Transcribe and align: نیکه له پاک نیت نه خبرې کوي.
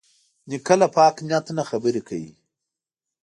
نیکه 0.49 0.75
له 0.81 0.87
پاک 0.95 1.15
نیت 1.27 1.45
نه 1.57 1.63
خبرې 1.69 2.01
کوي. 2.07 2.31